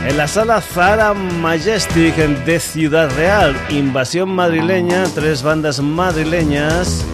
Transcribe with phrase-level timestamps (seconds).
[0.08, 3.54] en la sala Zara Majestic de Ciudad Real.
[3.68, 7.04] Invasión madrileña, tres bandas madrileñas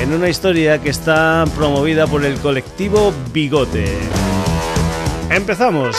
[0.00, 4.19] en una historia que está promovida por el colectivo Bigote.
[5.30, 5.96] Empezamos.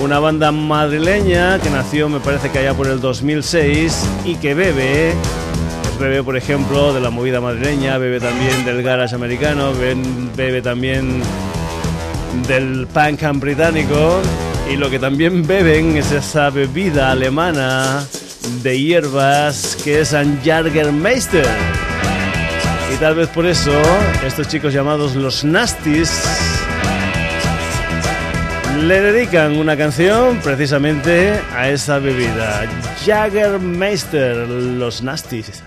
[0.00, 5.12] Una banda madrileña que nació me parece que allá por el 2006 y que bebe,
[5.82, 9.72] pues bebe por ejemplo de la movida madrileña, bebe también del garage americano,
[10.36, 11.20] bebe también
[12.46, 14.20] del punk británico
[14.72, 18.06] y lo que también beben es esa bebida alemana
[18.62, 21.46] de hierbas que es ein Jagermeister.
[22.94, 23.72] Y tal vez por eso
[24.24, 26.47] estos chicos llamados los Nasties
[28.86, 32.66] le dedican una canción precisamente a esa bebida.
[33.04, 35.62] Jaggermeister, los Nasties.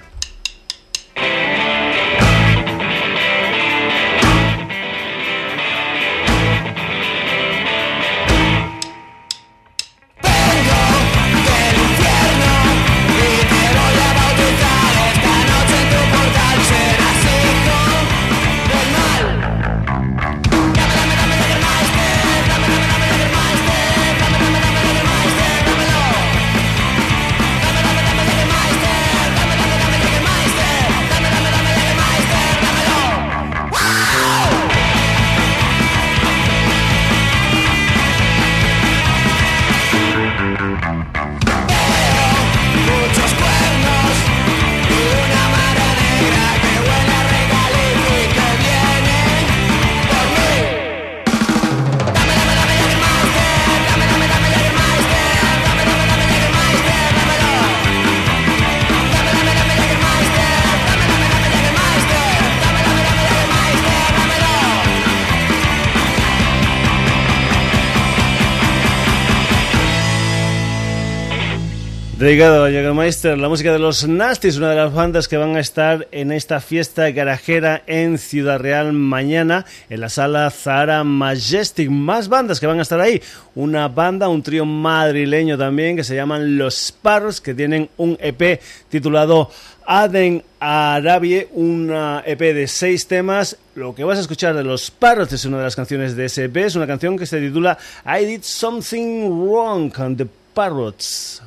[72.32, 75.60] Dedicado a Jägermeister, la música de los Nasties, una de las bandas que van a
[75.60, 81.90] estar en esta fiesta garajera en Ciudad Real mañana en la sala Zara Majestic.
[81.90, 83.22] Más bandas que van a estar ahí.
[83.54, 88.62] Una banda, un trío madrileño también que se llaman Los Parros, que tienen un EP
[88.88, 89.52] titulado
[89.86, 93.58] Aden Arabie, una EP de seis temas.
[93.76, 96.46] Lo que vas a escuchar de Los Parrots es una de las canciones de ese
[96.46, 96.56] EP.
[96.56, 101.42] Es una canción que se titula I Did Something Wrong on the Parrots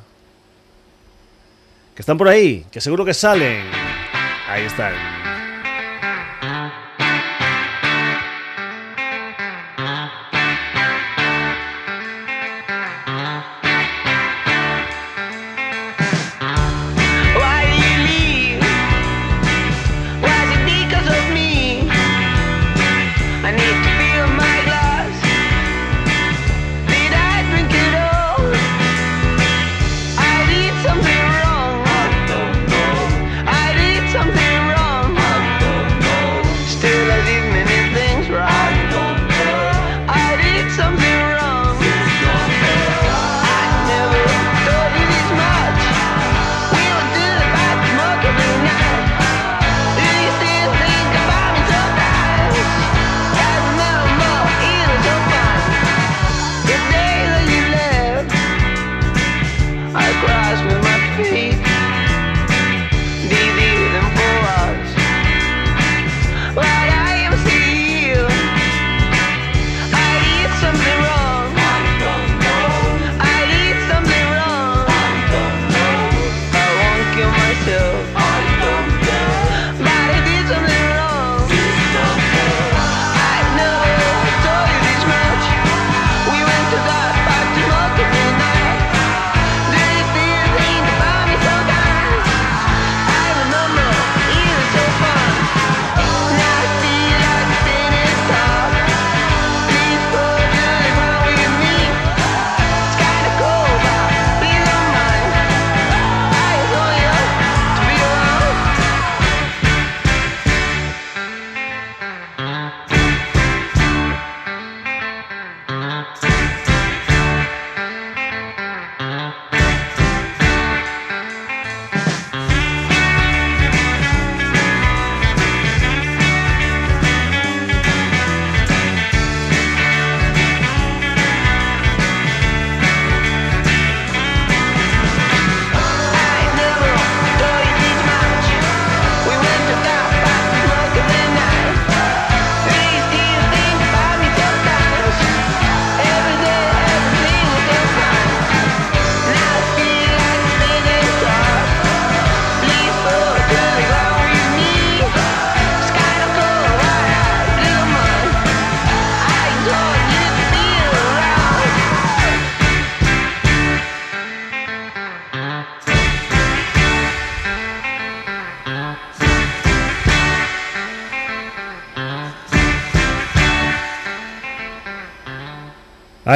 [1.95, 3.63] que están por ahí, que seguro que salen.
[4.47, 5.14] Ahí están.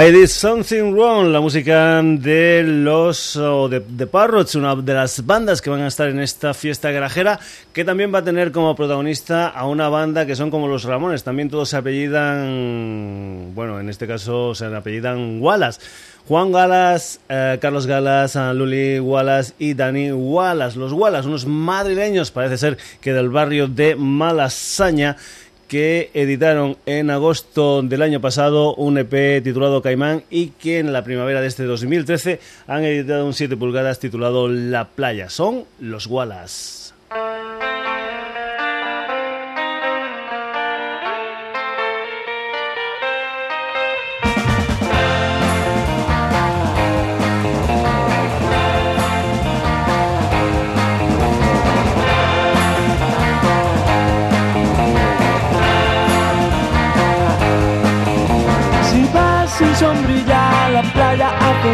[0.10, 3.36] I Did Something Wrong, la música de los
[3.70, 7.40] de, de, Parrots, una de las bandas que van a estar en esta fiesta garajera,
[7.74, 11.24] que también va a tener como protagonista a una banda que son como los Ramones,
[11.24, 15.80] también todos se apellidan, bueno, en este caso se apellidan Wallace.
[16.28, 20.78] Juan Galas, eh, Carlos Galas, Luli Wallace y Dani Wallace.
[20.78, 25.18] Los Wallace, unos madrileños, parece ser que del barrio de Malasaña,
[25.70, 31.04] que editaron en agosto del año pasado un EP titulado Caimán y que en la
[31.04, 35.30] primavera de este 2013 han editado un 7 pulgadas titulado La Playa.
[35.30, 36.79] Son los Wallace.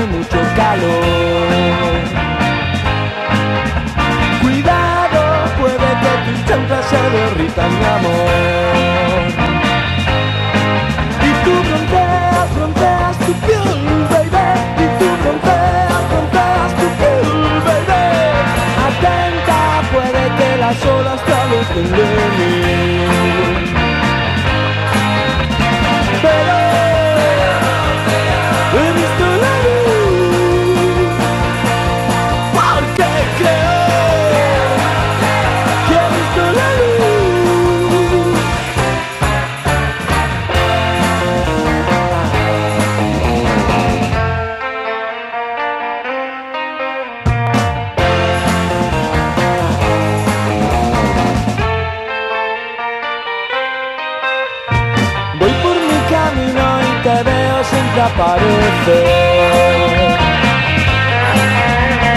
[0.07, 2.03] Mucho calor.
[4.41, 5.21] Cuidado,
[5.59, 9.27] puede que tus chanclas se derritan, mi amor.
[11.21, 14.45] Y tú fronteas, fronteas tu piel, baby.
[14.83, 17.29] Y tú fronteas, fronteas tu piel,
[17.67, 18.03] baby.
[18.87, 19.59] Atenta,
[19.91, 22.84] puede que las olas te alejen de.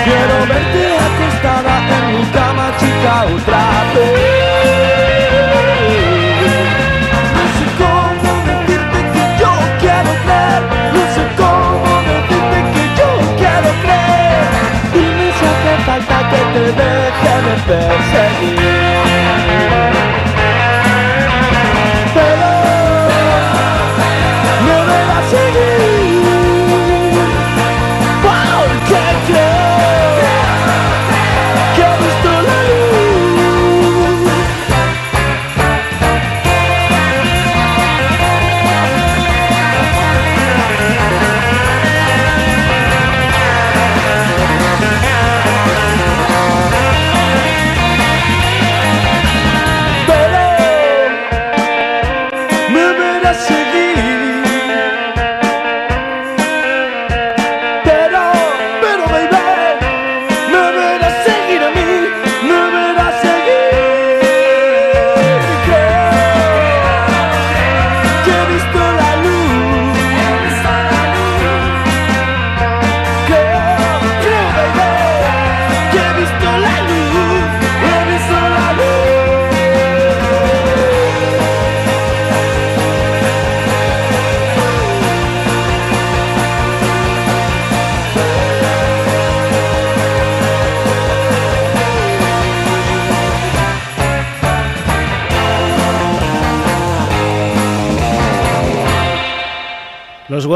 [0.05, 3.65] Quiero verte acostada en mi cama, chica, otra
[3.95, 4.19] vez.
[7.35, 13.71] No sé cómo decirte que yo quiero creer, no sé cómo decirte que yo quiero
[13.83, 14.47] creer.
[14.93, 18.18] Dime si hace falta que te deje de perseguir.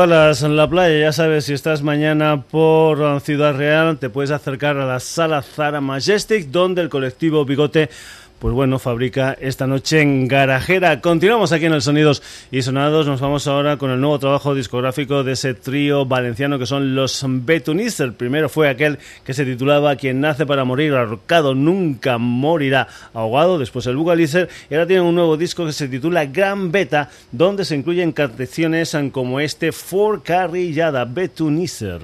[0.04, 4.84] En la playa, ya sabes, si estás mañana por Ciudad Real, te puedes acercar a
[4.84, 7.88] la sala Zara Majestic, donde el colectivo Bigote
[8.42, 11.00] pues bueno, fabrica esta noche en Garajera.
[11.00, 13.06] Continuamos aquí en el Sonidos y Sonados.
[13.06, 17.24] Nos vamos ahora con el nuevo trabajo discográfico de ese trío valenciano que son los
[17.24, 18.00] Betunis.
[18.00, 23.60] El primero fue aquel que se titulaba Quien nace para morir ahorcado nunca morirá ahogado.
[23.60, 24.48] Después el Bugalizer.
[24.68, 28.96] Y ahora tienen un nuevo disco que se titula Gran Beta, donde se incluyen canciones
[29.12, 32.00] como este For Carrillada Betuniser.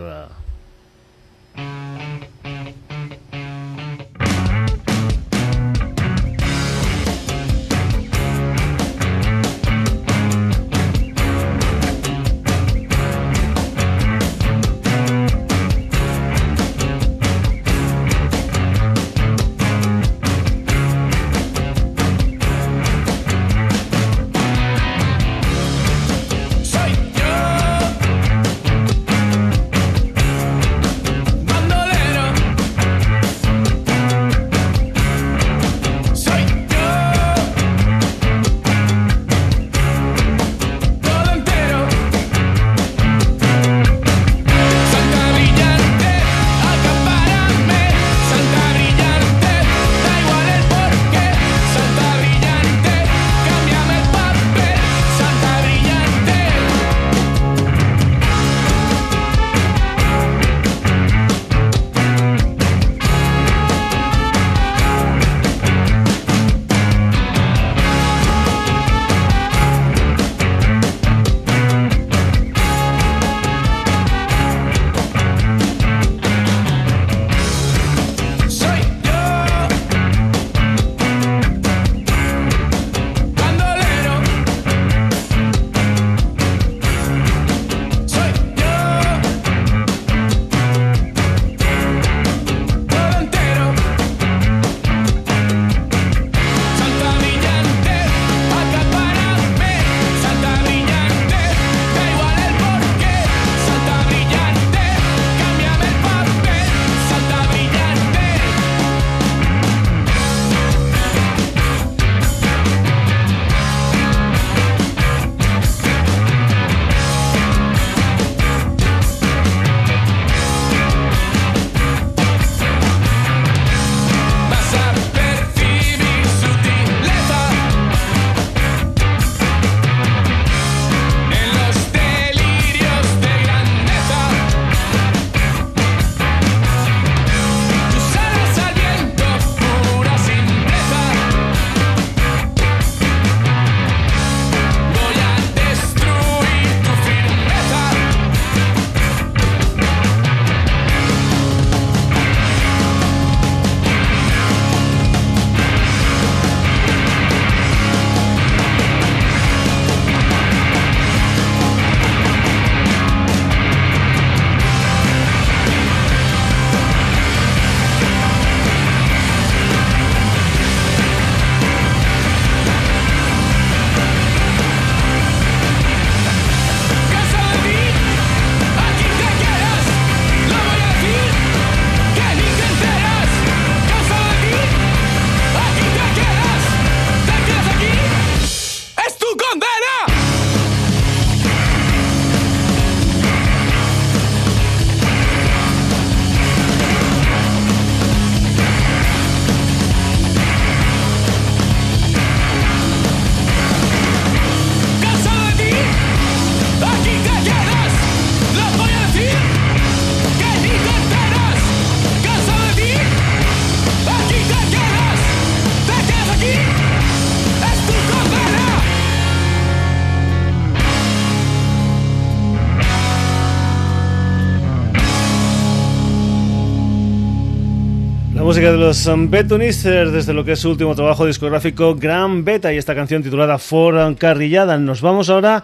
[229.06, 233.22] Los Betonisters desde lo que es su último trabajo discográfico Gran Beta y esta canción
[233.22, 234.76] titulada For Carrillada.
[234.76, 235.62] Nos vamos ahora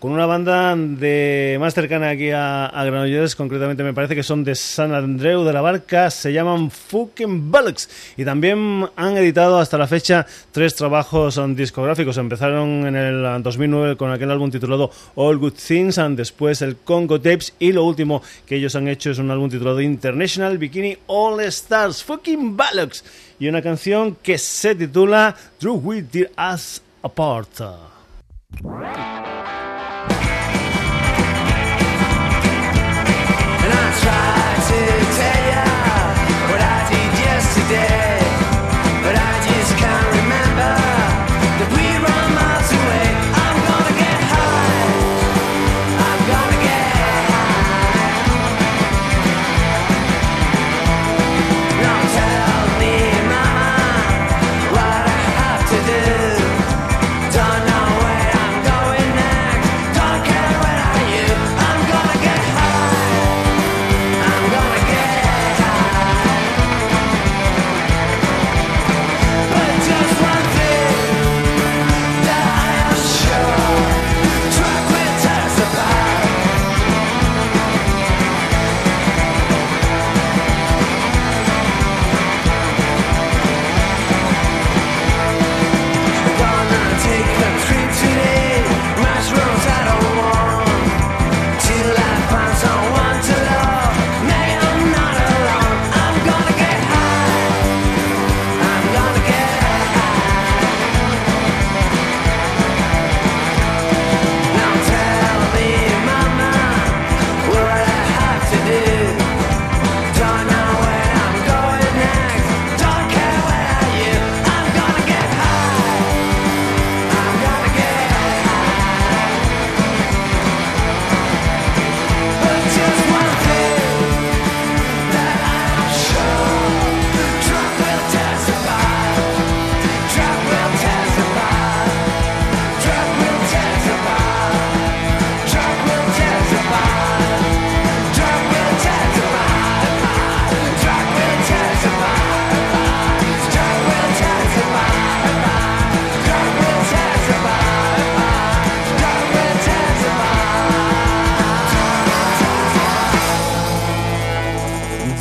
[0.00, 4.54] con una banda más cercana aquí a, a Granollers, concretamente me parece que son de
[4.54, 9.86] San Andreu de la Barca, se llaman Fucking Bullocks y también han editado hasta la
[9.86, 12.16] fecha tres trabajos discográficos.
[12.16, 17.52] Empezaron en el 2009 con aquel álbum titulado All Good Things, después el Congo Tapes
[17.58, 22.02] y lo último que ellos han hecho es un álbum titulado International Bikini All Stars,
[22.02, 23.04] Fucking Bullocks
[23.38, 27.60] y una canción que se titula Drew We Tear Us Apart.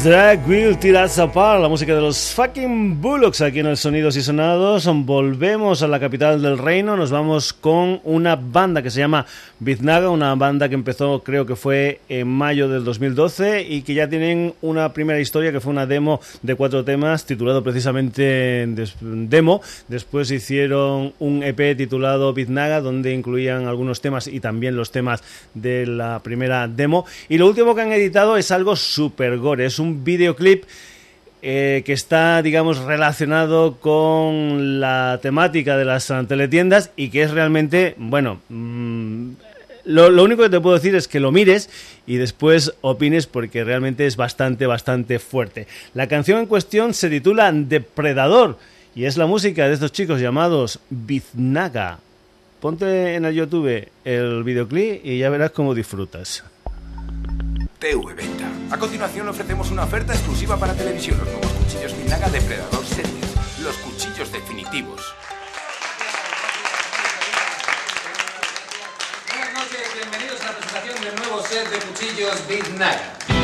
[0.04, 4.22] Drag Will Tiras Apart, la música de los fucking Bullocks aquí en el Sonidos y
[4.22, 4.88] Sonados.
[5.06, 9.26] Volvemos a la capital del reino, nos vamos con una banda que se llama
[9.60, 14.08] Biznaga, una banda que empezó creo que fue en mayo del 2012 y que ya
[14.08, 18.66] tienen una primera historia que fue una demo de cuatro temas titulado precisamente
[19.02, 19.62] Demo.
[19.90, 25.22] Después hicieron un EP titulado Biznaga donde incluían algunos temas y también los temas
[25.54, 27.06] de la primera demo.
[27.28, 30.64] Y lo último que han editado es algo super gore, es un videoclip
[31.42, 37.96] eh, que está, digamos, relacionado con la temática de las teletiendas y que es realmente,
[37.98, 39.30] bueno, mm,
[39.86, 41.70] lo, único que te puedo decir es que lo mires
[42.06, 45.66] y después opines porque realmente es bastante, bastante fuerte.
[45.94, 48.58] La canción en cuestión se titula Depredador
[48.94, 52.00] y es la música de estos chicos llamados Biznaga.
[52.60, 56.44] Ponte en el YouTube el videoclip y ya verás cómo disfrutas.
[57.80, 58.46] TV Venta.
[58.72, 63.60] A continuación le ofrecemos una oferta exclusiva para televisión, los nuevos cuchillos Minaga Depredador Series,
[63.64, 65.02] los cuchillos definitivos.
[69.30, 73.39] Buenas noches, bienvenidos a la presentación del nuevo set de cuchillos Big Naga.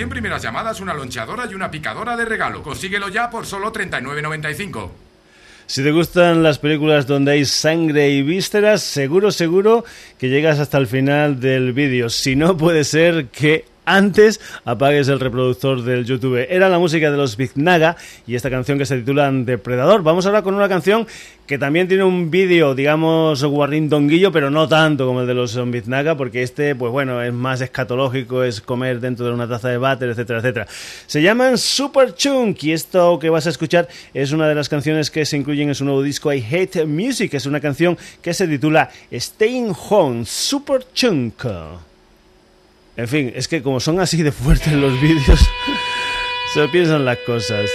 [0.00, 2.62] 100 primeras llamadas, una loncheadora y una picadora de regalo.
[2.62, 4.88] Consíguelo ya por solo 39.95.
[5.66, 9.84] Si te gustan las películas donde hay sangre y vísceras, seguro, seguro
[10.16, 12.08] que llegas hasta el final del vídeo.
[12.08, 16.46] Si no, puede ser que antes apagues el reproductor del YouTube.
[16.48, 20.02] Era la música de los Big Naga y esta canción que se titula Depredador.
[20.02, 21.06] Vamos ahora con una canción
[21.46, 25.88] que también tiene un vídeo, digamos, guarrindonguillo, pero no tanto como el de los Big
[25.88, 29.76] Naga, porque este, pues bueno, es más escatológico, es comer dentro de una taza de
[29.76, 30.66] váter, etcétera, etcétera.
[31.06, 35.10] Se llaman Super Chunk y esto que vas a escuchar es una de las canciones
[35.10, 37.34] que se incluyen en su nuevo disco I Hate Music.
[37.34, 41.89] Es una canción que se titula Staying Home, Super Chunk.
[42.96, 45.40] En fin, es que como son así de fuertes los vídeos,
[46.54, 47.70] se piensan las cosas.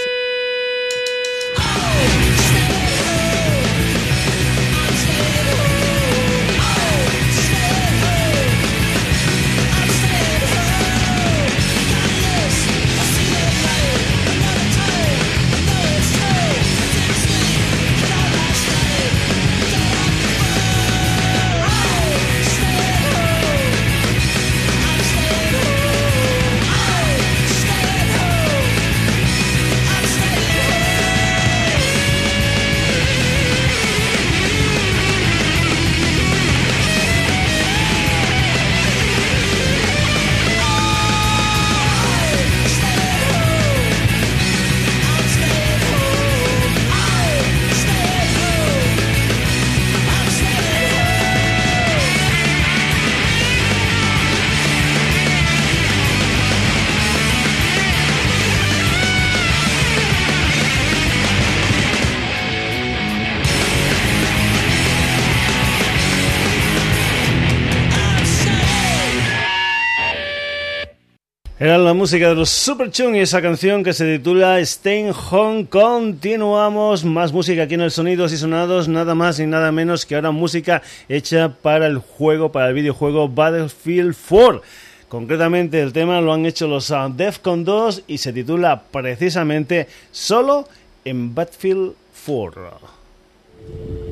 [72.06, 75.66] Música de los Super Chung y esa canción que se titula Stay Home.
[75.66, 80.14] Continuamos, más música aquí en el Sonidos y Sonados, nada más y nada menos que
[80.14, 84.62] ahora música hecha para el juego, para el videojuego Battlefield 4.
[85.08, 90.68] Concretamente el tema lo han hecho los uh, Defcon 2 y se titula precisamente Solo
[91.04, 94.05] en Battlefield 4.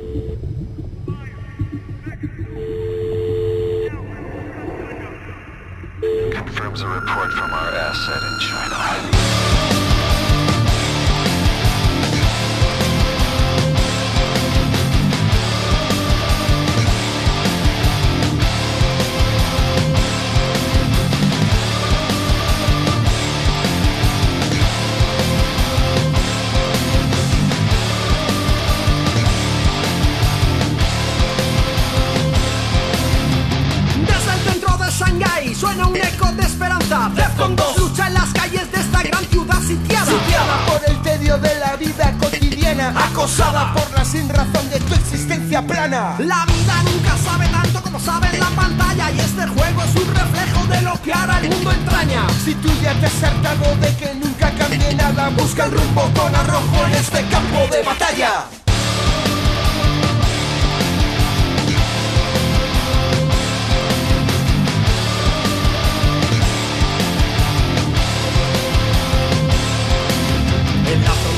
[6.74, 9.33] Confirms a report from our asset in China.
[35.54, 37.10] Suena un eco de esperanza.
[37.14, 40.06] Defcon 2 lucha en las calles de esta gran ciudad sitiada.
[40.06, 42.92] Sitiada por el tedio de la vida cotidiana.
[43.06, 46.16] Acosada por la sin razón de tu existencia plana.
[46.18, 49.10] La vida nunca sabe tanto como sabe en la pantalla.
[49.12, 52.26] Y este juego es un reflejo de lo que ahora el mundo entraña.
[52.44, 56.34] Si tú ya te has hartado de que nunca cambie nada, busca el rumbo con
[56.34, 58.63] arrojo en este campo de batalla.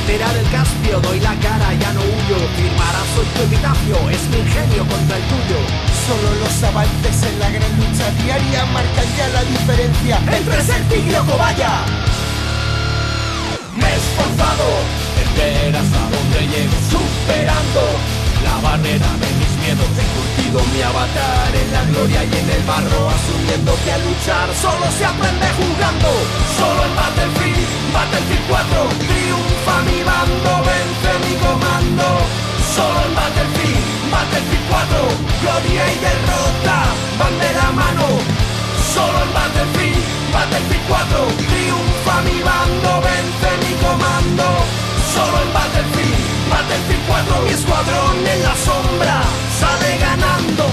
[0.07, 2.39] Del Caspio, doy la cara, ya no huyo.
[2.55, 5.59] Firmarás hoy tu epitafio, es mi ingenio contra el tuyo.
[6.07, 11.19] Solo los avances en la gran lucha diaria marcan ya la diferencia entre ser tigre
[11.19, 11.71] o cobaya.
[13.75, 14.67] Me he esforzado
[15.21, 18.16] en ver hasta dónde llego, superando
[18.47, 19.91] la barrera de mis miedos.
[19.99, 24.49] He curtido mi avatar en la gloria y en el barro, asumiendo que a luchar
[24.55, 26.11] solo se aprende jugando.
[26.59, 32.07] Solo en Battlefield, Battlefield 4, triunfa mi bando, vence mi comando.
[32.75, 35.03] Solo en Battlefield, Battlefield 4,
[35.43, 36.77] gloria y derrota
[37.19, 38.36] van de la mano.
[47.57, 49.23] Escuadrón en la sombra
[49.59, 50.65] sale ganando.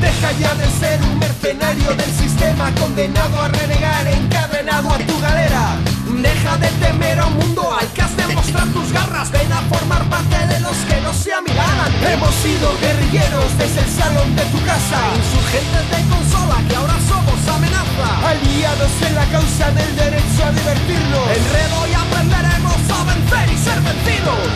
[0.00, 5.95] Deja ya de ser un mercenario del sistema condenado a renegar, encadenado a tu galera.
[6.26, 9.30] Deja de temer a un mundo al que has de mostrar tus garras.
[9.30, 11.92] Ven a formar parte de los que no se amigaran.
[12.02, 14.98] Hemos sido guerrilleros desde el salón de tu casa.
[15.22, 18.08] Insurgentes de consola que ahora somos amenaza.
[18.26, 21.24] Aliados en la causa del derecho a divertirnos.
[21.38, 24.50] Enredo y aprenderemos a vencer y ser vencidos.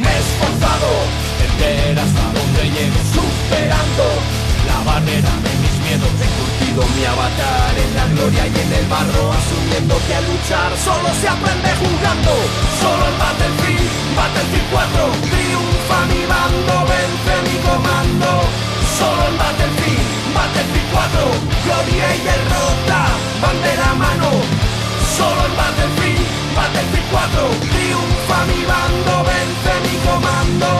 [0.00, 0.88] Me he esforzado
[1.44, 4.04] en ver hasta donde llego, superando
[4.72, 6.12] la barrera de mis miedos.
[6.22, 10.70] He curtido mi avatar en la gloria y en el barro, asumiendo que a luchar
[10.88, 12.32] solo se aprende jugando.
[12.80, 18.30] Solo el Battlefield, Battlefield 4, triunfa mi bando, vence mi comando.
[18.98, 21.28] Solo el Battlefield, Battlefield 4,
[21.64, 22.98] gloria y derrota
[23.42, 24.28] van de la mano.
[25.16, 30.70] Solo el Battlefield, Battlefield 4, triunfa mi bando, vence mi comando.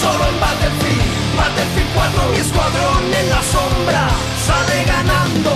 [0.00, 1.05] Solo el Battlefield,
[1.36, 4.08] Battlefield 4, mi escuadrón en la sombra
[4.46, 5.52] sale ganando.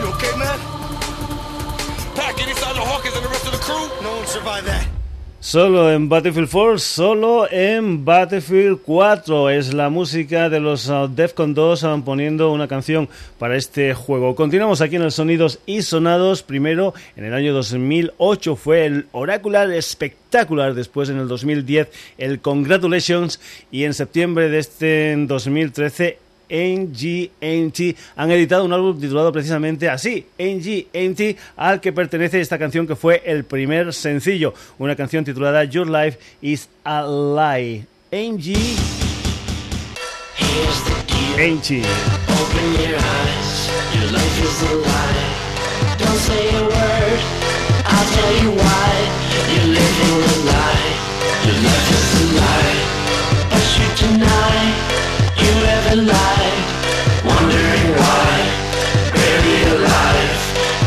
[0.00, 0.58] You okay, man?
[2.14, 3.88] Pack inside the Hawkins and the rest of the crew?
[4.02, 4.91] No one survived that.
[5.42, 11.52] Solo en Battlefield 4, solo en Battlefield 4 es la música de los uh, Defcon
[11.52, 13.08] 2 uh, poniendo una canción
[13.40, 14.36] para este juego.
[14.36, 16.44] Continuamos aquí en el Sonidos y Sonados.
[16.44, 23.40] Primero, en el año 2008 fue el Oracular Espectacular, después en el 2010 el Congratulations
[23.72, 26.18] y en septiembre de este 2013
[26.52, 32.94] NGNT han editado un álbum titulado precisamente así, NGNT, al que pertenece esta canción que
[32.94, 37.86] fue el primer sencillo, una canción titulada Your Life is a Lie.
[38.12, 38.52] NG
[41.38, 41.82] NG.
[47.84, 48.90] I'll tell you why.
[49.48, 50.90] You're living a lie,
[51.46, 52.61] your life is a lie.
[57.22, 58.32] Wondering why.
[59.12, 60.40] Bury alive,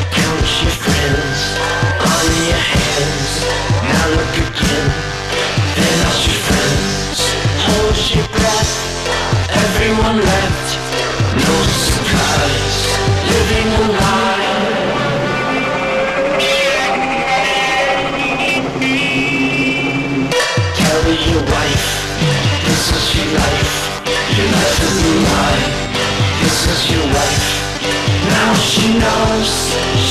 [0.09, 1.39] count your friends
[2.01, 3.29] on your hands.
[3.85, 4.87] Now look again,
[5.77, 7.17] they're your friends.
[7.67, 8.73] Hold your breath,
[9.53, 10.69] everyone left.
[11.37, 12.77] No surprise,
[13.29, 14.24] living a
[25.45, 25.65] lie.
[26.41, 27.47] This is your wife.
[28.35, 29.51] Now she knows,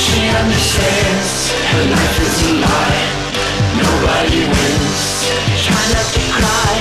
[0.01, 1.51] she understands.
[1.71, 3.03] Her life is a lie.
[3.83, 5.03] Nobody wins.
[5.65, 6.75] Try not to cry.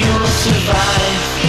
[0.00, 1.39] You will survive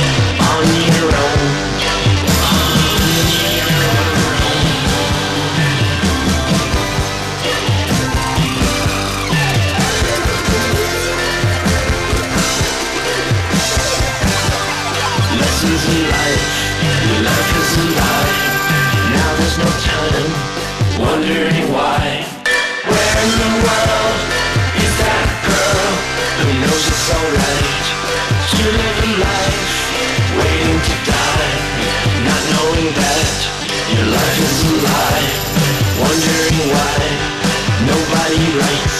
[20.99, 22.25] wondering why.
[22.87, 24.17] Where in the world
[24.83, 25.89] is that girl
[26.39, 27.85] who knows it's alright
[28.51, 29.71] to live a life,
[30.37, 31.51] waiting to die,
[32.27, 33.35] not knowing that
[33.93, 35.29] your life is a lie.
[36.01, 36.97] Wondering why
[37.85, 38.90] nobody writes,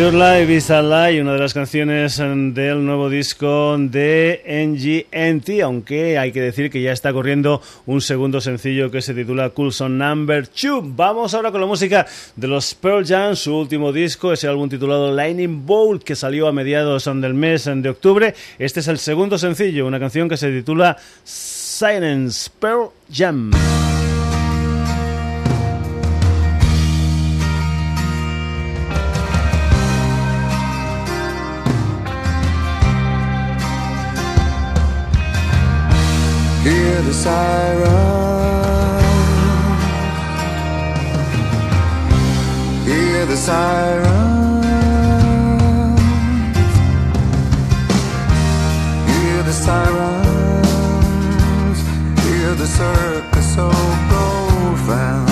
[0.00, 6.16] Your Life is a Lie, una de las canciones del nuevo disco de NGNT, aunque
[6.16, 9.92] hay que decir que ya está corriendo un segundo sencillo que se titula Cool Song
[9.92, 10.96] Number 2.
[10.96, 15.14] Vamos ahora con la música de los Pearl Jam, su último disco, ese álbum titulado
[15.14, 18.34] Lightning Bolt que salió a mediados del mes de octubre.
[18.58, 23.50] Este es el segundo sencillo, una canción que se titula Silence Pearl Jam.
[37.10, 39.02] The siren.
[42.84, 44.62] Hear the siren.
[49.10, 50.18] Hear the sirens.
[52.26, 53.68] Hear the circus so
[54.10, 55.30] profound.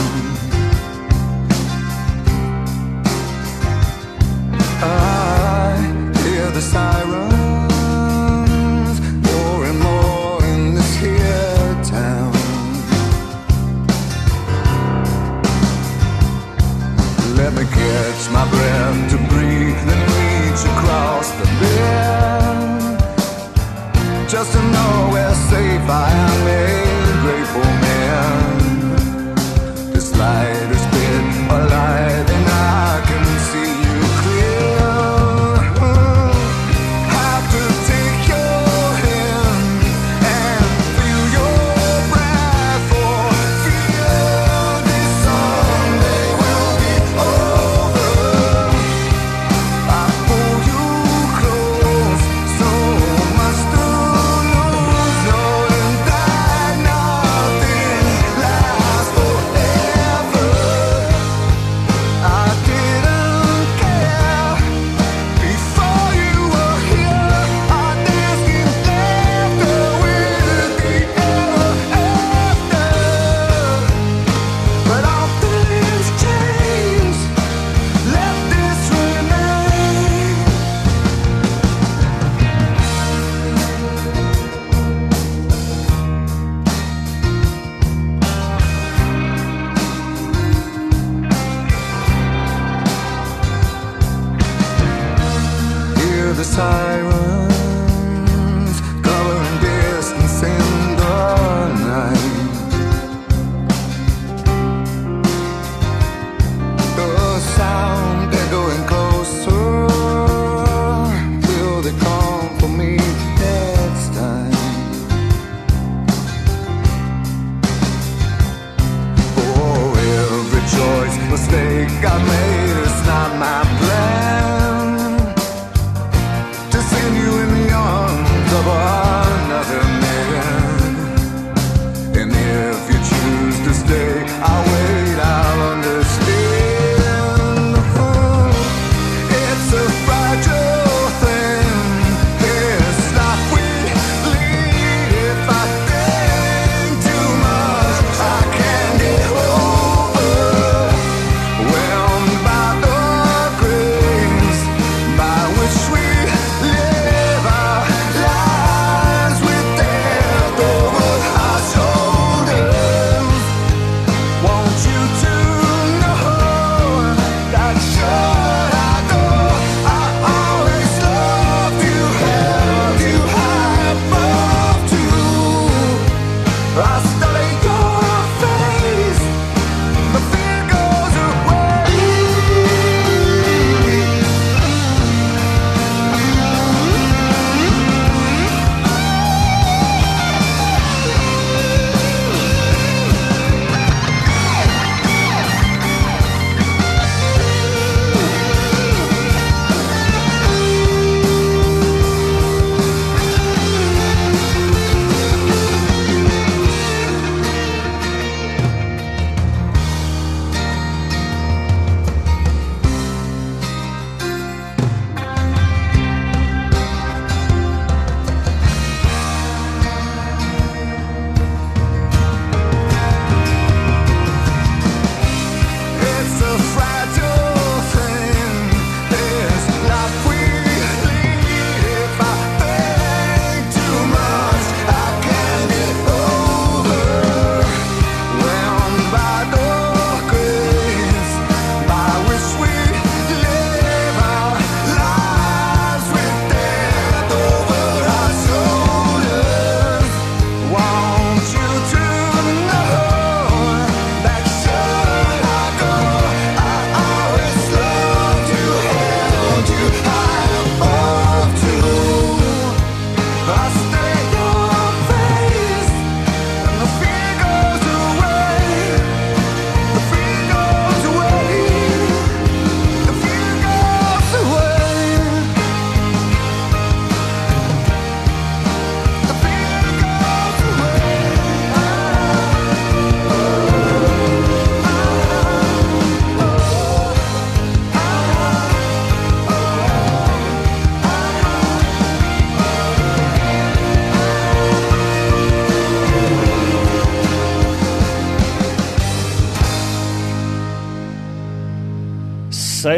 [4.83, 5.77] I
[6.25, 7.28] hear the sirens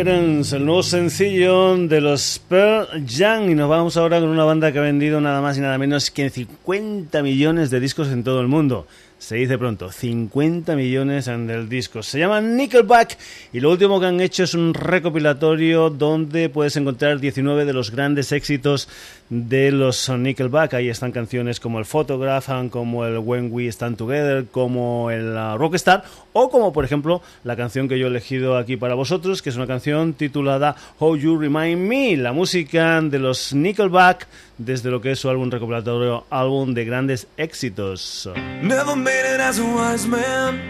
[0.01, 3.51] El nuevo sencillo de los Pearl Jam.
[3.51, 6.11] Y nos vamos ahora con una banda que ha vendido nada más y nada menos
[6.11, 8.87] que 50 millones de discos en todo el mundo.
[9.21, 12.03] Se dice pronto, 50 millones en el disco.
[12.03, 13.19] Se llama Nickelback
[13.53, 17.91] y lo último que han hecho es un recopilatorio donde puedes encontrar 19 de los
[17.91, 18.89] grandes éxitos
[19.29, 20.73] de los Nickelback.
[20.73, 25.59] Ahí están canciones como el Photograph, como el When We Stand Together, como el uh,
[25.59, 26.03] Rockstar
[26.33, 29.57] o como por ejemplo la canción que yo he elegido aquí para vosotros, que es
[29.57, 34.27] una canción titulada How You Remind Me, la música de los Nickelback
[34.61, 38.29] desde lo que es su álbum recopilatorio, álbum de grandes éxitos.
[38.63, 40.61] Never made it as a wise man.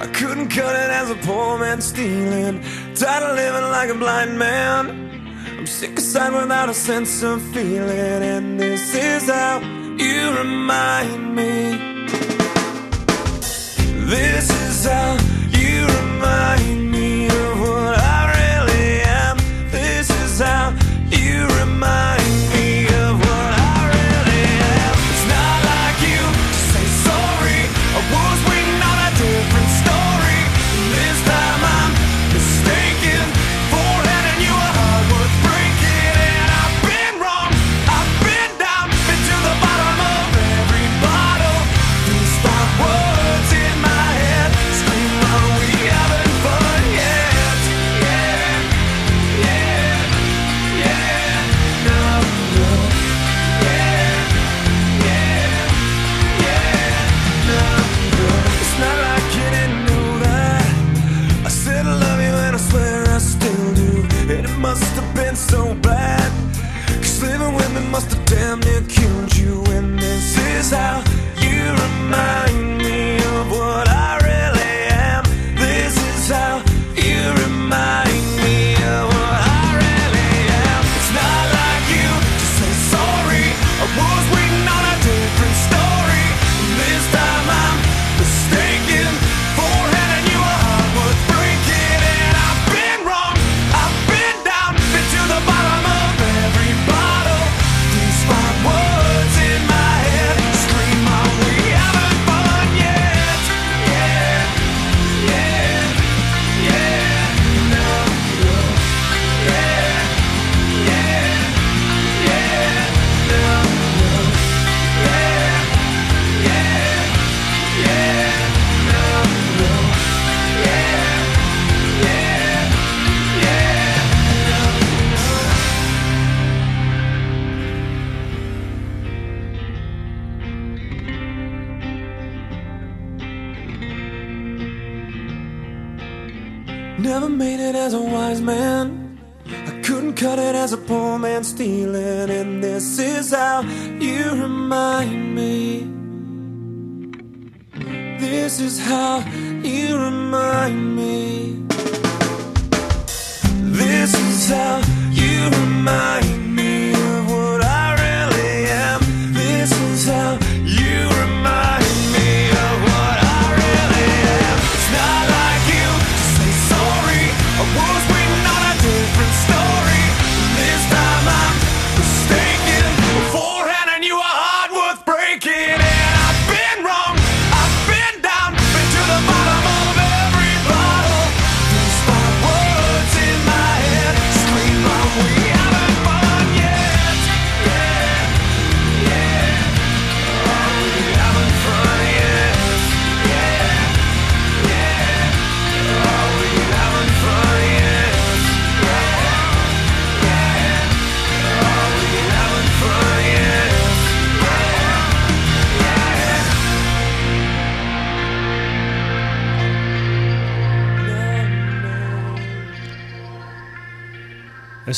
[0.00, 2.60] I couldn't cut it as a poor man stealing.
[2.94, 4.90] Tired of living like a blind man.
[5.58, 11.78] I'm sick aside without a sense of feeling, and this is how you remind me.
[14.06, 15.16] This is how
[15.50, 16.89] you remind me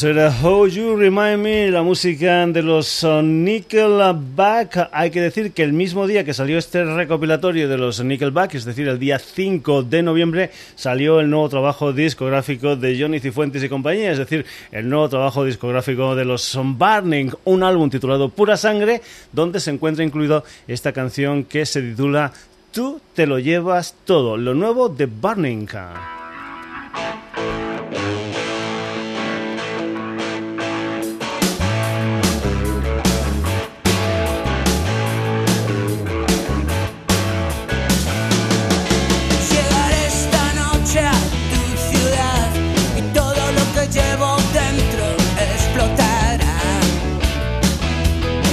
[0.05, 4.89] Era How You Remind Me, la música de los Nickelback.
[4.91, 8.65] Hay que decir que el mismo día que salió este recopilatorio de los Nickelback, es
[8.65, 13.69] decir, el día 5 de noviembre, salió el nuevo trabajo discográfico de Johnny Cifuentes y
[13.69, 19.03] compañía, es decir, el nuevo trabajo discográfico de los Burning, un álbum titulado Pura Sangre,
[19.31, 22.33] donde se encuentra incluido esta canción que se titula
[22.73, 25.69] Tú te lo llevas todo, lo nuevo de Burning.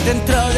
[0.09, 0.48] Copas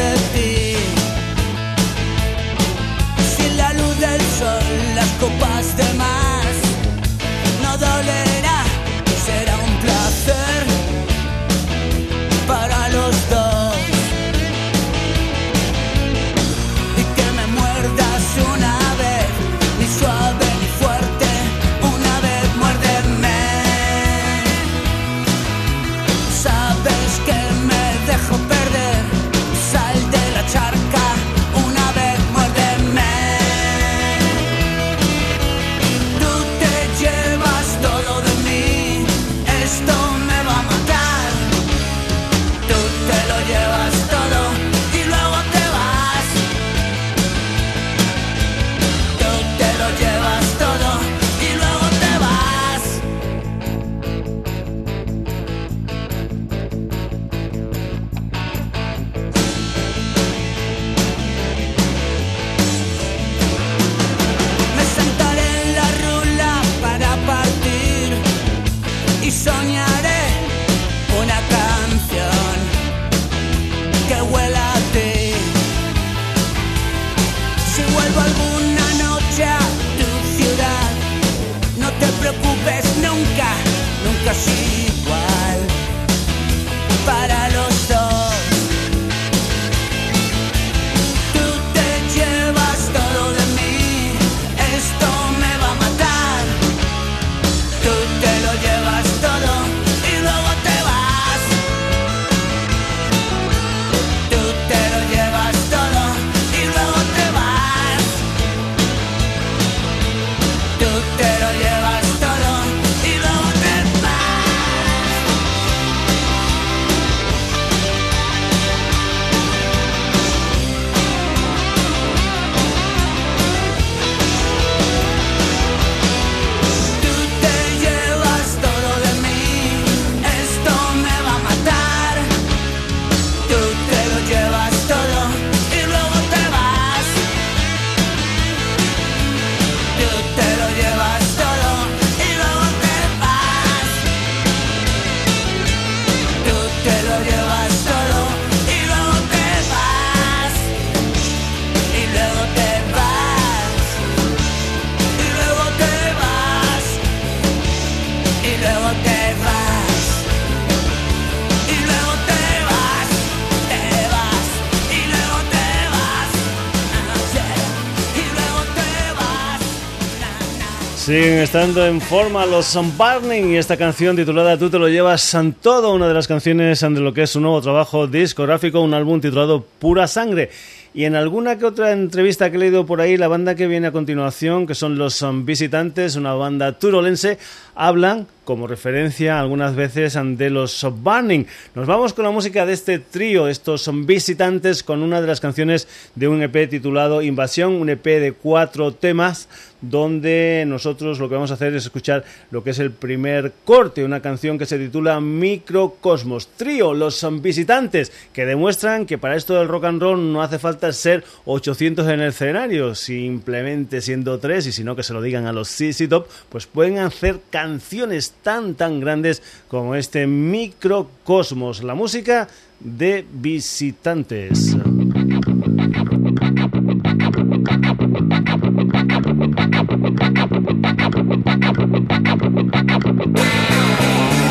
[171.12, 175.92] Siguen estando en forma los Burning y esta canción titulada Tú te lo llevas todo,
[175.92, 179.62] una de las canciones de lo que es su nuevo trabajo discográfico, un álbum titulado
[179.78, 180.48] Pura Sangre.
[180.94, 183.88] Y en alguna que otra entrevista que he leído por ahí, la banda que viene
[183.88, 187.36] a continuación, que son los Visitantes, una banda turolense,
[187.74, 191.44] hablan como referencia algunas veces de los Burning.
[191.74, 195.40] Nos vamos con la música de este trío, estos son Visitantes, con una de las
[195.40, 199.48] canciones de un EP titulado Invasión, un EP de cuatro temas
[199.82, 204.04] donde nosotros lo que vamos a hacer es escuchar lo que es el primer corte,
[204.04, 206.48] una canción que se titula Microcosmos.
[206.56, 210.58] Trío, los son visitantes, que demuestran que para esto del rock and roll no hace
[210.58, 215.20] falta ser 800 en el escenario, simplemente siendo tres, y si no que se lo
[215.20, 221.82] digan a los CC Top, pues pueden hacer canciones tan tan grandes como este Microcosmos,
[221.82, 222.48] la música
[222.80, 224.76] de visitantes.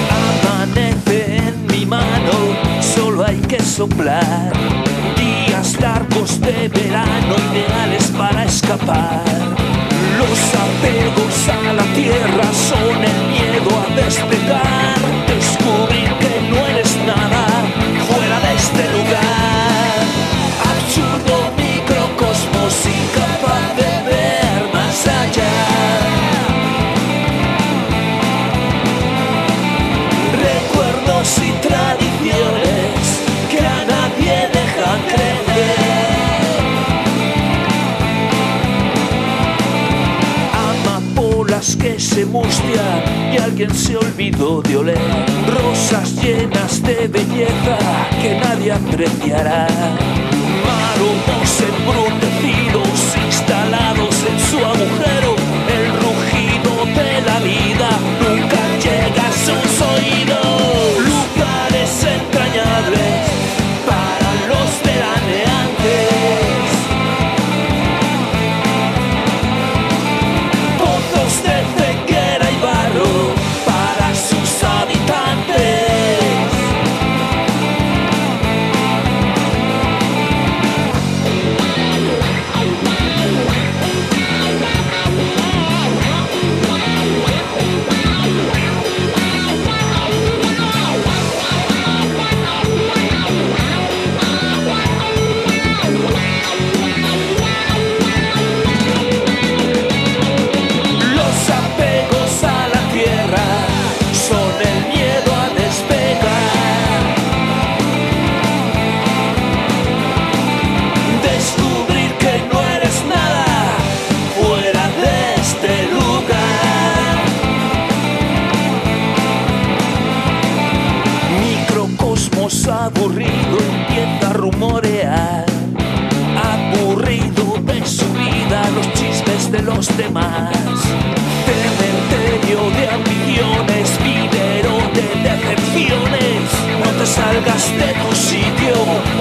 [0.10, 4.54] Amanece en mi mano, solo hay que soplar.
[5.18, 9.24] Días largos de verano, ideales para escapar.
[10.18, 14.98] Los apegos a la tierra son el miedo a despegar.
[15.28, 17.46] Descubrir que no eres nada
[18.08, 20.00] fuera de este lugar.
[20.74, 25.58] Absurdo microcosmos incapaz de ver más allá.
[30.50, 33.02] recuerdos y tradiciones
[33.50, 35.82] que a nadie dejan creer.
[40.70, 44.98] Amapolas que se mustian alguien se olvidó de oler.
[45.48, 47.78] Rosas llenas de belleza
[48.22, 49.68] que nadie apreciará.
[50.66, 55.36] Maromos embrutecidos instalados en su agujero.
[55.78, 57.90] El rugido de la vida
[58.22, 60.41] nunca llega a sus oídos.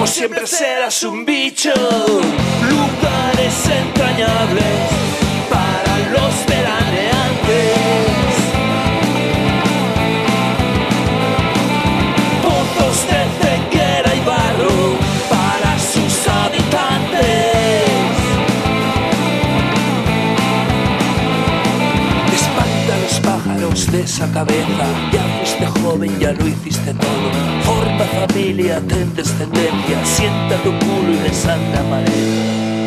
[0.01, 1.69] Como siempre serás un bicho.
[1.75, 4.89] Lugares entrañables
[5.47, 7.77] para los veraneantes.
[12.41, 14.97] Puntos de ceguera y barro
[15.29, 17.85] para sus habitantes.
[22.33, 24.85] Espanta los pájaros de esa cabeza.
[25.11, 30.05] Ya fuiste joven, ya lo hiciste todo Forma familia, ten descendencia.
[30.05, 32.80] Sienta tu culo y desangra maleza.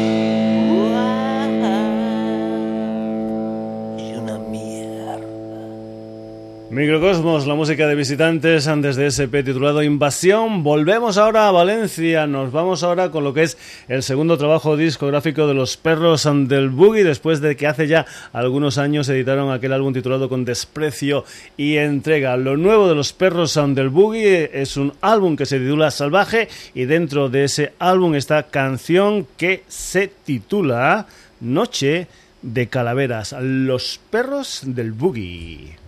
[6.75, 10.64] Microcosmos, la música de visitantes antes de SP titulado Invasión.
[10.64, 12.27] Volvemos ahora a Valencia.
[12.27, 13.57] Nos vamos ahora con lo que es
[13.87, 18.77] el segundo trabajo discográfico de los perros del Boogie, después de que hace ya algunos
[18.77, 21.25] años editaron aquel álbum titulado Con Desprecio
[21.57, 22.37] y Entrega.
[22.37, 26.87] Lo nuevo de los perros del Boogie es un álbum que se titula Salvaje y
[26.87, 31.07] dentro de ese álbum esta canción que se titula
[31.41, 32.09] Noche
[32.43, 33.33] de Calaveras.
[33.41, 35.84] Los perros del Boogie.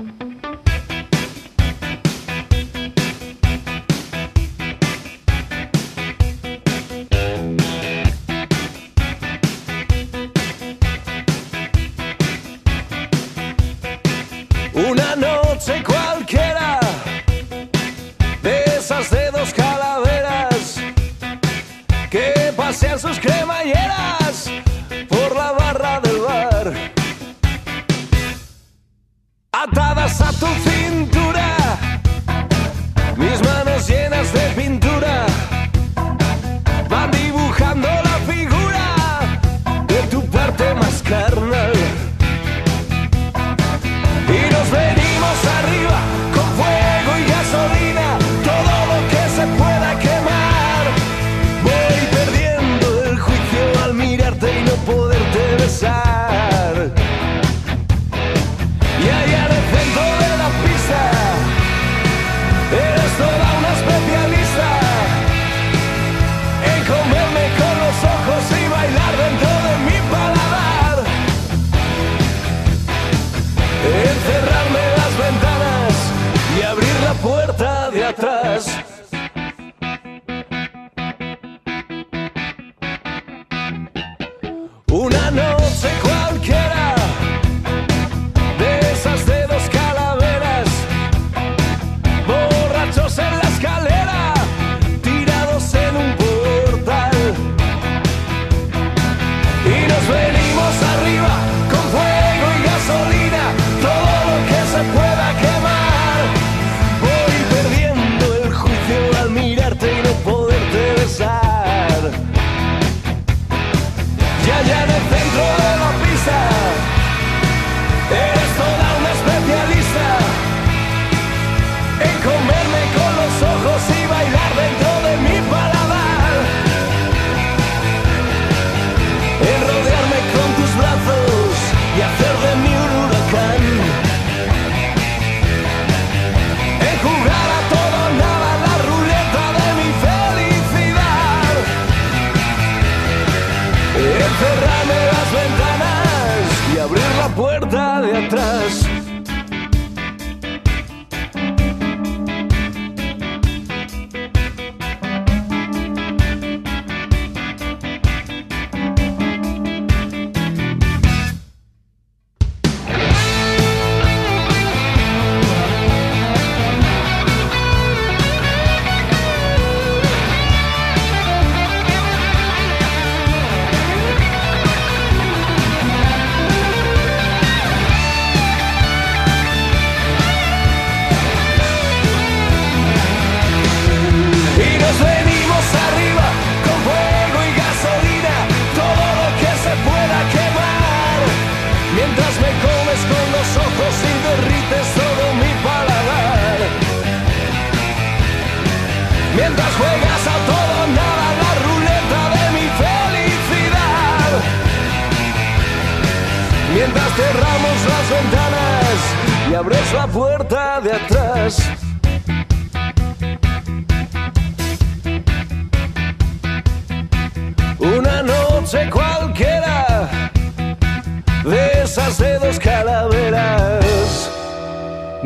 [0.00, 0.08] Una
[15.16, 15.82] noche
[29.62, 31.59] Atadas a tu cintura,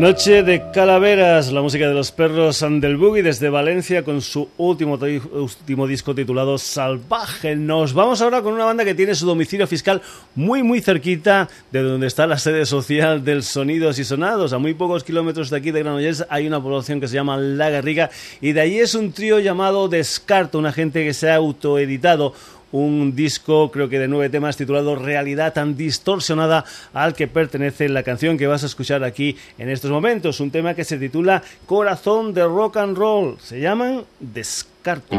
[0.04, 4.98] Noche de Calaveras, la música de los perros del Boogie desde Valencia con su último,
[5.32, 7.56] último disco titulado Salvaje.
[7.56, 10.02] Nos vamos ahora con una banda que tiene su domicilio fiscal
[10.34, 14.52] muy muy cerquita de donde está la sede social del Sonidos y Sonados.
[14.52, 17.70] A muy pocos kilómetros de aquí de Granollers hay una población que se llama La
[17.70, 18.10] Garriga
[18.42, 22.34] y de ahí es un trío llamado Descarto, una gente que se ha autoeditado
[22.74, 28.02] un disco creo que de nueve temas titulado Realidad tan distorsionada al que pertenece la
[28.02, 32.34] canción que vas a escuchar aquí en estos momentos, un tema que se titula Corazón
[32.34, 35.14] de Rock and Roll, se llaman Descarto.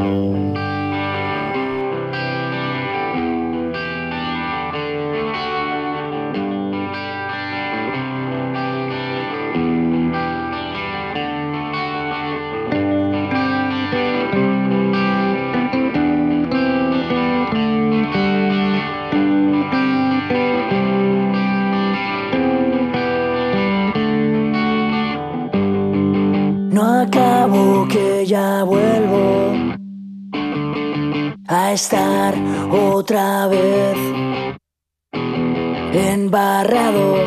[36.26, 37.18] Embarrado,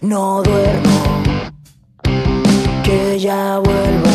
[0.00, 1.00] no duermo,
[2.84, 4.10] que ya vuelvo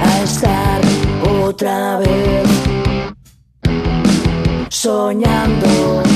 [0.00, 0.80] a estar
[1.44, 2.48] otra vez
[4.68, 6.07] soñando.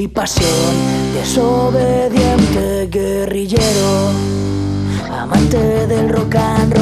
[0.00, 0.48] Y pasión,
[1.12, 4.10] desobediente guerrillero,
[5.12, 6.79] amante del rock and roll,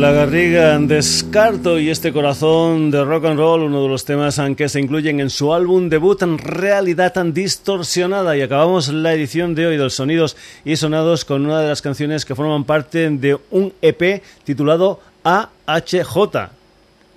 [0.00, 4.70] la garriga descarto y este corazón de rock and roll, uno de los temas que
[4.70, 9.66] se incluyen en su álbum debut en realidad tan distorsionada y acabamos la edición de
[9.66, 13.36] hoy de los sonidos y sonados con una de las canciones que forman parte de
[13.50, 16.48] un EP titulado AHJ.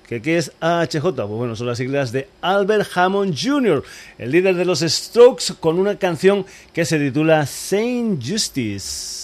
[0.06, 1.04] ¿Qué, ¿Qué es AHJ?
[1.04, 3.82] Pues bueno, son las siglas de Albert Hammond Jr.,
[4.18, 9.24] el líder de los Strokes, con una canción que se titula Saint Justice.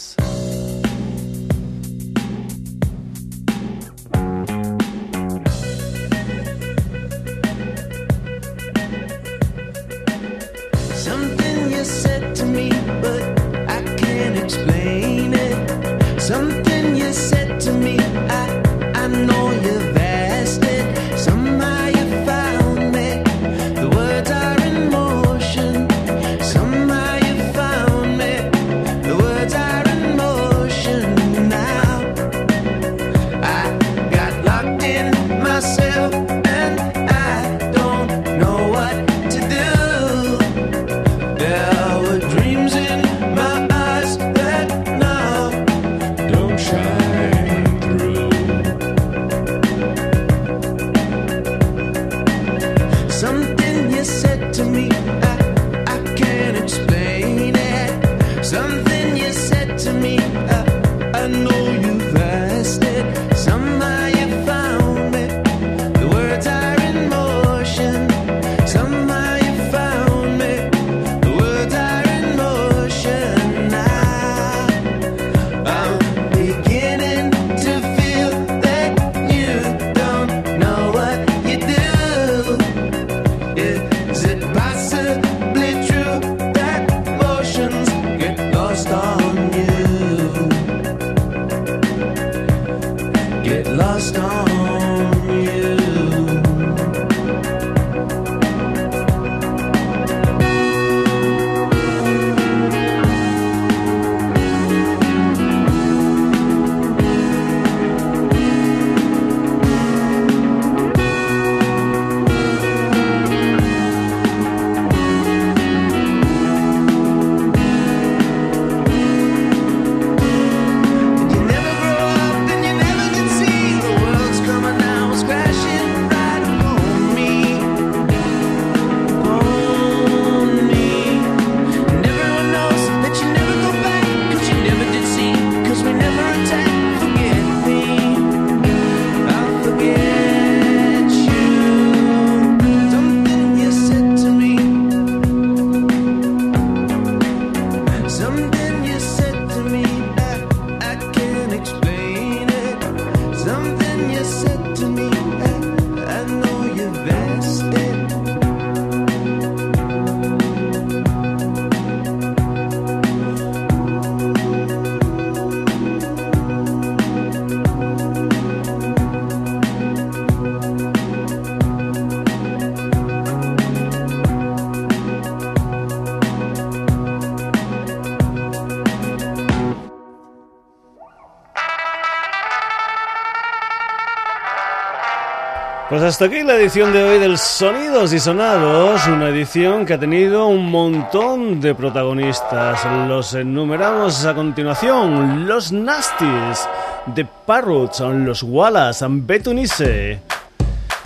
[186.10, 190.48] Hasta aquí la edición de hoy del Sonidos y Sonados, una edición que ha tenido
[190.48, 192.84] un montón de protagonistas.
[193.08, 196.68] Los enumeramos a continuación: Los Nasties,
[197.14, 200.20] The Parrots, Los Wallace, Betunice,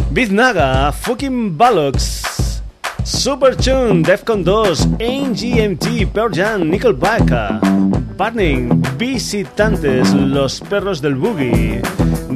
[0.10, 2.62] Biznaga, Fucking Bollocks,
[3.04, 7.60] Supertune, Defcon 2, NGMT, Pearl Jam, Nickelback,
[8.18, 11.82] Burning, Visitantes, Los Perros del Boogie.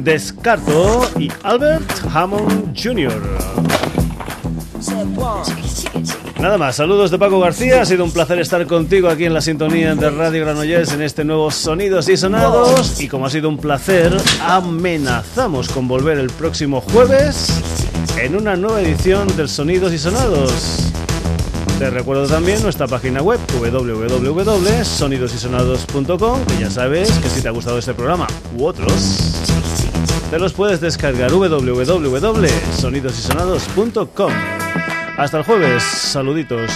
[0.04, 3.20] Descarto y Albert Hammond Jr.
[6.40, 9.40] Nada más, saludos de Paco García, ha sido un placer estar contigo aquí en la
[9.40, 13.58] sintonía de Radio Granollers en este nuevo Sonidos y Sonados y como ha sido un
[13.58, 17.60] placer, amenazamos con volver el próximo jueves
[18.18, 20.92] en una nueva edición del Sonidos y Sonados.
[21.78, 27.78] Te recuerdo también nuestra página web www.sonidosysonados.com, que ya sabes que si te ha gustado
[27.78, 28.26] este programa
[28.56, 29.47] u otros,
[30.30, 34.32] te los puedes descargar www.sonidosysonados.com.
[35.16, 36.70] Hasta el jueves, saluditos.